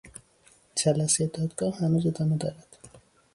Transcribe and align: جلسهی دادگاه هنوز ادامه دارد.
جلسهی 0.75 1.27
دادگاه 1.27 1.77
هنوز 1.77 2.07
ادامه 2.07 2.37
دارد. 2.37 2.77